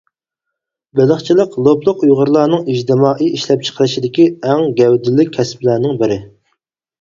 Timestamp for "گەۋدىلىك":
4.81-5.31